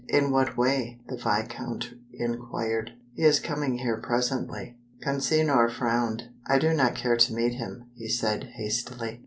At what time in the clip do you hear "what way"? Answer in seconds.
0.31-0.99